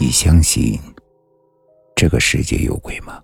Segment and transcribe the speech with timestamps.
[0.00, 0.78] 你相信
[1.96, 3.20] 这个世界有鬼吗？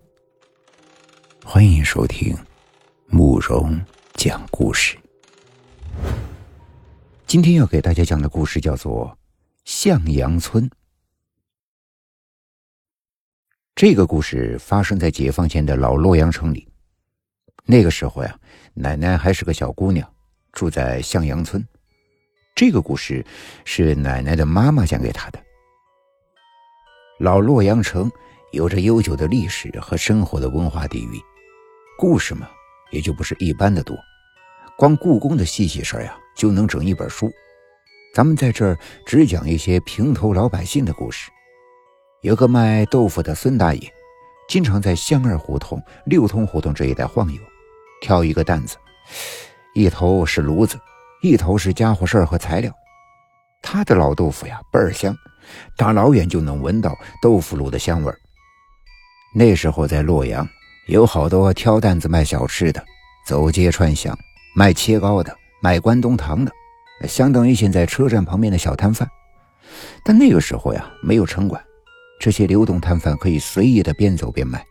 [1.44, 2.36] 欢迎收听
[3.06, 3.80] 慕容
[4.14, 4.98] 讲故事。
[7.28, 9.06] 今天要给大家讲的故事叫做
[9.64, 10.68] 《向阳村》。
[13.76, 16.66] 这个故事发生在解放前的老洛阳城里。
[17.66, 18.36] 那个时候呀，
[18.74, 20.12] 奶奶还是个小姑娘，
[20.50, 21.64] 住在向阳村。
[22.56, 23.24] 这个故事
[23.64, 25.43] 是奶奶的妈妈讲给她的。
[27.18, 28.10] 老洛阳城
[28.50, 31.20] 有着悠久的历史和生活的文化底蕴，
[31.96, 32.48] 故事嘛
[32.90, 33.96] 也就不是一般的多，
[34.76, 37.30] 光故宫的细细事呀就能整一本书。
[38.12, 38.76] 咱们在这儿
[39.06, 41.30] 只讲一些平头老百姓的故事。
[42.22, 43.88] 有个卖豆腐的孙大爷，
[44.48, 47.40] 经常在向二胡同、六通胡同这一带晃悠，
[48.00, 48.76] 挑一个担子，
[49.76, 50.76] 一头是炉子，
[51.22, 52.72] 一头是家伙事儿和材料。
[53.62, 55.16] 他的老豆腐呀倍儿香。
[55.76, 58.18] 大老远就能闻到豆腐乳的香味儿。
[59.34, 60.48] 那时候在洛阳，
[60.86, 62.84] 有好多挑担子卖小吃的，
[63.26, 64.16] 走街串巷
[64.54, 66.52] 卖切糕的，卖关东糖的，
[67.08, 69.08] 相当于现在车站旁边的小摊贩。
[70.04, 71.60] 但那个时候呀，没有城管，
[72.20, 74.64] 这些流动摊贩可以随意的边走边卖，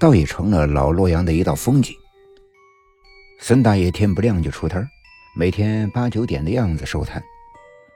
[0.00, 1.94] 倒也成了老洛阳的一道风景。
[3.38, 4.88] 孙大爷天不亮就出摊
[5.36, 7.22] 每天八九点的样子收摊。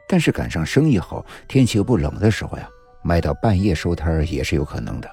[0.09, 2.69] 但是赶上生意好、天气又不冷的时候呀，
[3.03, 5.11] 卖到半夜收摊也是有可能的。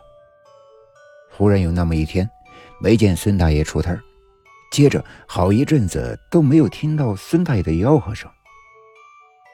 [1.32, 2.30] 忽然有那么一天，
[2.80, 4.00] 没见孙大爷出摊
[4.72, 8.30] 接着好一阵子都没有听到孙大爷的吆喝声。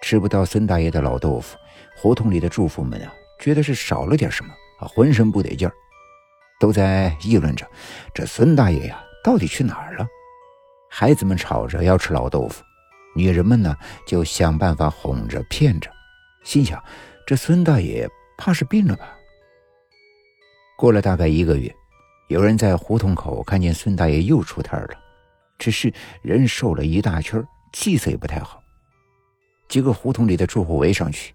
[0.01, 1.57] 吃不到孙大爷的老豆腐，
[1.95, 5.73] 胡同里的住户们啊，觉得是少了点什么啊，浑身不得劲儿，
[6.59, 7.65] 都在议论着：
[8.13, 10.07] 这孙大爷呀，到底去哪儿了？
[10.89, 12.63] 孩子们吵着要吃老豆腐。
[13.15, 15.91] 女人们呢，就想办法哄着骗着，
[16.43, 16.81] 心想
[17.25, 18.07] 这孙大爷
[18.37, 19.15] 怕是病了吧。
[20.77, 21.73] 过了大概一个月，
[22.29, 24.89] 有人在胡同口看见孙大爷又出摊了，
[25.57, 28.63] 只是人瘦了一大圈，气色也不太好。
[29.67, 31.33] 几个胡同里的住户围上去：“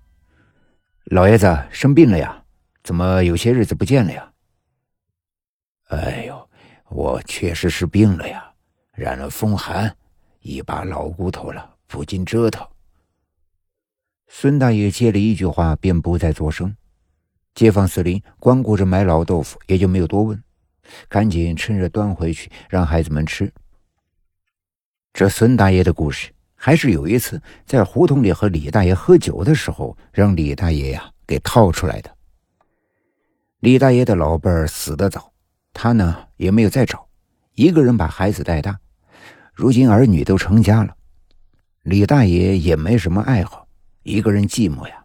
[1.12, 2.42] 老爷子生病了呀？
[2.82, 4.32] 怎么有些日子不见了呀
[5.90, 6.50] ？”“哎呦，
[6.88, 8.50] 我确实是病了呀，
[8.92, 9.94] 染了风寒，
[10.40, 12.66] 一把老骨头了。”不禁折腾。
[14.26, 16.76] 孙大爷接了一句话，便不再作声。
[17.54, 20.42] 街坊四邻光顾着买老豆腐，也就没有多问，
[21.08, 23.52] 赶紧趁热端回去让孩子们吃。
[25.12, 32.12] 这孙大爷的故事，还是有一次在胡同里和李大爷喝酒的时候，让李大爷呀给套出来的。
[33.60, 35.32] 李大爷的老伴儿死得早，
[35.72, 37.06] 他呢也没有再找，
[37.54, 38.80] 一个人把孩子带大，
[39.52, 40.92] 如今儿女都成家了。
[41.84, 43.68] 李大爷也没什么爱好，
[44.04, 45.04] 一个人寂寞呀，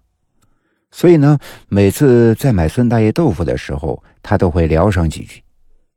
[0.91, 5.43] 所以呢，每次在买孙大爷豆腐的时候，他都会聊上几句。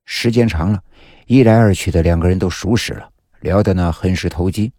[0.05, 0.83] 时间长了，
[1.27, 3.09] 一来二去的，两个人都熟识了，
[3.43, 4.73] 聊得呢很是投机。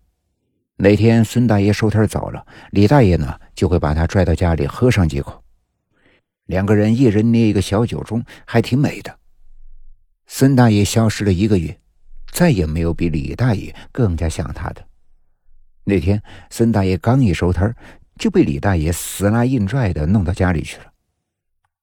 [0.75, 5.41] 哪天孙大爷收摊早了，李大爷呢就会把他拽到家里喝上几口，
[6.47, 9.17] 两个人一人捏一个小酒盅，还挺美的。
[10.27, 11.79] 孙大爷消失了一个月，
[12.33, 14.85] 再也没有比李大爷更加像他的。
[15.83, 17.75] 那天，孙大爷刚一收摊
[18.17, 20.85] 就被李大爷死拉硬拽的弄到家里去了。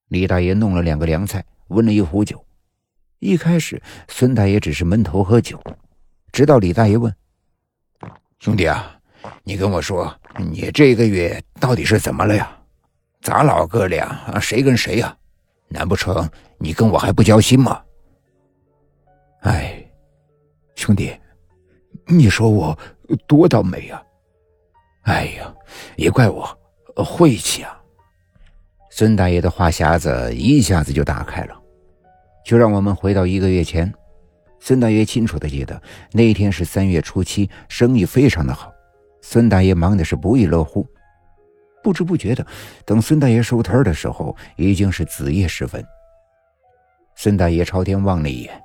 [0.08, 2.44] 李大爷弄了两个凉菜，温了一壶酒。
[3.18, 5.62] 一开始，孙大爷只是闷头喝酒，
[6.32, 7.14] 直到李大爷问
[8.40, 8.98] ：“兄弟啊，
[9.44, 12.50] 你跟我说，你这个月到底是怎么了呀？
[13.20, 15.14] 咱老哥俩，谁跟谁呀？
[15.68, 16.28] 难不成
[16.58, 17.82] 你跟我还不交心吗？”
[19.42, 19.84] 哎，
[20.74, 21.14] 兄弟，
[22.10, 22.78] 你说我。
[23.26, 24.00] 多倒霉呀！
[25.02, 25.52] 哎呀，
[25.96, 26.48] 也怪我
[26.94, 27.76] 晦气啊！
[28.88, 31.60] 孙大爷的话匣子一下子就打开了。
[32.44, 33.92] 就让我们回到一个月前，
[34.60, 35.82] 孙大爷清楚的记得
[36.12, 38.70] 那天是三月初七，生意非常的好，
[39.22, 40.86] 孙大爷忙的是不亦乐乎。
[41.82, 42.46] 不知不觉的，
[42.84, 45.84] 等孙大爷收摊的时候，已经是子夜时分。
[47.16, 48.62] 孙大爷朝天望了一眼，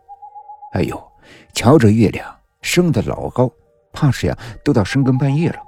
[0.73, 1.11] 哎呦，
[1.53, 3.49] 瞧着月亮升得老高。
[3.93, 5.59] 怕是呀，都到深更半夜了，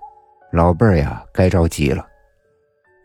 [0.52, 2.06] 老伴儿呀该着急了。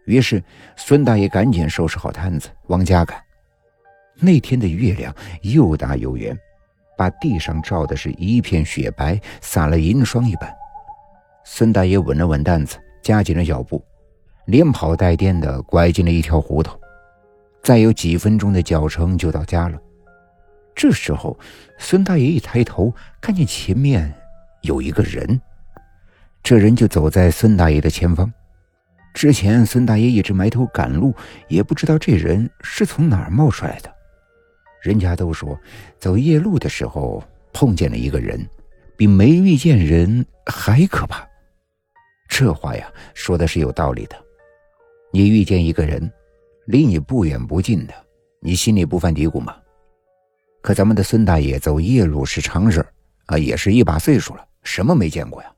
[0.06, 0.42] 于是
[0.74, 3.22] 孙大爷赶紧收拾好摊子往家赶。
[4.16, 6.36] 那天的月亮又大又圆，
[6.98, 10.52] 把地上照的是一片雪白，洒了银霜一般。
[11.44, 13.84] 孙大爷稳了稳担子，加紧了脚步，
[14.46, 16.76] 连跑带颠的拐进了一条胡同。
[17.62, 19.78] 再有几分钟的脚程就到家了。
[20.74, 21.38] 这时候，
[21.78, 24.12] 孙大爷一抬头，看见前面。
[24.62, 25.40] 有一个人，
[26.40, 28.32] 这人就走在孙大爷的前方。
[29.12, 31.12] 之前孙大爷一直埋头赶路，
[31.48, 33.92] 也不知道这人是从哪儿冒出来的。
[34.80, 35.58] 人家都说，
[35.98, 37.22] 走夜路的时候
[37.52, 38.48] 碰见了一个人，
[38.96, 41.26] 比没遇见人还可怕。
[42.28, 44.16] 这话呀，说的是有道理的。
[45.12, 46.08] 你遇见一个人，
[46.66, 47.94] 离你不远不近的，
[48.40, 49.56] 你心里不犯嘀咕吗？
[50.62, 52.86] 可咱们的孙大爷走夜路是常事
[53.26, 55.52] 啊，也是一把岁数了，什么没见过呀？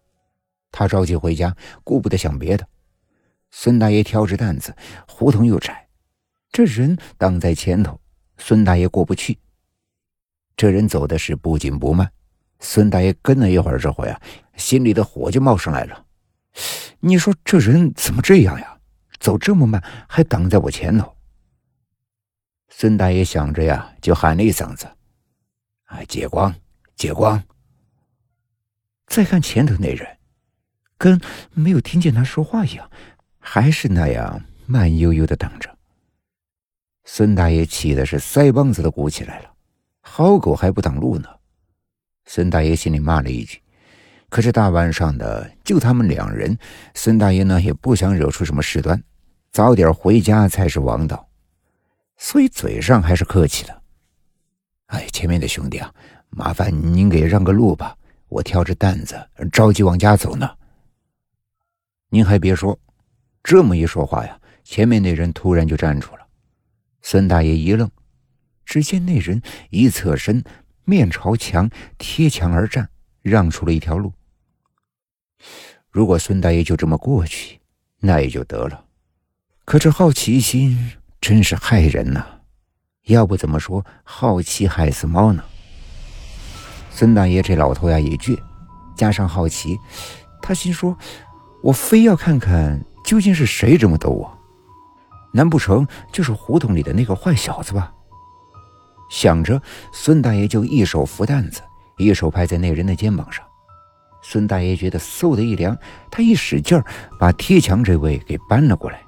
[0.73, 1.55] 他着急回家，
[1.85, 2.67] 顾不得想别的。
[3.53, 4.75] 孙大爷挑着担子，
[5.07, 5.87] 胡同又窄，
[6.51, 8.01] 这人挡在前头，
[8.39, 9.39] 孙大爷过不去。
[10.57, 12.11] 这人走的是不紧不慢，
[12.59, 14.21] 孙大爷跟了一会儿之后呀，
[14.57, 16.05] 心里的火就冒上来了。
[17.01, 18.79] 你说这人怎么这样呀？
[19.21, 21.14] 走这么慢，还挡在我前头。
[22.77, 24.85] 孙大爷想着呀，就喊了一嗓子
[25.87, 26.53] ：“哎，借光，
[26.97, 27.41] 借光！”
[29.07, 30.19] 再看前头那人，
[30.99, 31.21] 跟
[31.53, 32.91] 没有听见他说话一样，
[33.39, 35.73] 还是那样慢悠悠的等着。
[37.05, 39.55] 孙大爷气的是腮帮子都鼓起来了，
[40.01, 41.29] 好狗还不挡路呢！
[42.27, 43.63] 孙大爷心里骂了一句，
[44.29, 46.59] 可是大晚上的就他们两人，
[46.95, 49.01] 孙大爷呢也不想惹出什么事端，
[49.53, 51.29] 早点回家才是王道。
[52.17, 53.83] 所以嘴上还是客气的。
[54.87, 55.93] 哎，前面的兄弟啊，
[56.31, 57.97] 麻烦您给让个路吧，
[58.29, 60.57] 我挑着担子着急往家走呢。
[62.11, 62.79] 您还别说，
[63.43, 66.27] 这么一说话呀，前面那人突然就站住了。
[67.03, 67.91] 孙大爷一愣，
[68.65, 70.43] 只见那人一侧身，
[70.85, 71.69] 面朝墙，
[71.99, 72.89] 贴墙而站，
[73.23, 74.13] 让出了一条路。
[75.91, 77.61] 如果孙大爷就这么过去，
[77.99, 78.87] 那也就得了。
[79.65, 80.93] 可这好奇心……
[81.25, 82.23] 真是害人呐！
[83.07, 85.43] 要不怎么说好奇害死猫呢？
[86.91, 88.39] 孙大爷这老头呀也倔，
[88.95, 89.79] 加上好奇，
[90.43, 90.95] 他心说
[91.65, 94.39] ：“我非要看看究竟是谁这么逗我，
[95.33, 97.91] 难不成就是胡同里的那个坏小子吧？”
[99.09, 99.59] 想着，
[99.95, 101.63] 孙大爷就一手扶担子，
[101.97, 103.43] 一手拍在那人的肩膀上。
[104.23, 105.75] 孙大爷觉得嗖的一凉，
[106.11, 106.85] 他一使劲儿，
[107.19, 109.01] 把贴墙这位给搬了过来。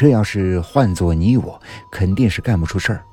[0.00, 1.60] 这要是换做你我，
[1.92, 3.04] 肯定是干不出事儿。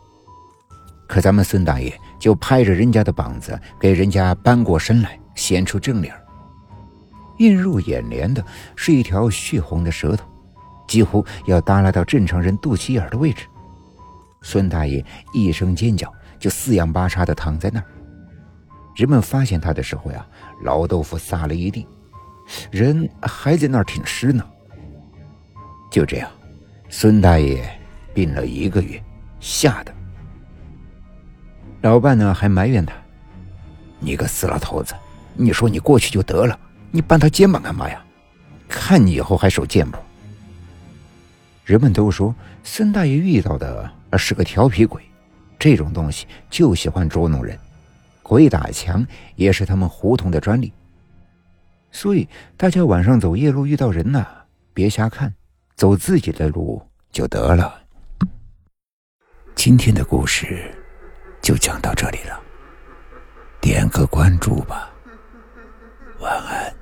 [1.05, 6.15] 可咱们孙大爷就拍着人家的膀子，给人家搬过身来，显出正脸。
[7.39, 8.41] 映入眼帘的
[8.73, 10.25] 是一条血红的舌头，
[10.87, 13.45] 几乎要耷拉到正常人肚脐眼的位置。
[14.41, 16.09] 孙大爷一声尖叫，
[16.39, 17.85] 就四仰八叉的躺在那儿。
[18.95, 20.25] 人们发现他的时候呀，
[20.63, 21.85] 老豆腐撒了一地，
[22.71, 24.41] 人还在那儿挺尸呢。
[25.91, 26.31] 就这样。
[26.89, 27.69] 孙大爷
[28.13, 29.01] 病了一个月，
[29.39, 29.93] 吓得
[31.81, 32.93] 老伴呢还埋怨他
[33.99, 34.95] ：“你个死老头子，
[35.35, 36.57] 你说你过去就得了，
[36.89, 38.03] 你搬他肩膀干嘛呀？
[38.69, 39.97] 看你以后还手贱不？”
[41.65, 45.03] 人们都说孙大爷遇到的是个调皮鬼，
[45.59, 47.59] 这种东西就喜欢捉弄人，
[48.23, 49.05] 鬼打墙
[49.35, 50.71] 也是他们胡同的专利。
[51.91, 54.25] 所以大家晚上走夜路遇到人呐，
[54.73, 55.33] 别瞎看。
[55.77, 56.81] 走自己的路
[57.11, 57.79] 就得了。
[59.53, 60.75] 今天的故事
[61.39, 62.41] 就讲到这里了，
[63.61, 64.91] 点个关注吧，
[66.19, 66.76] 晚安。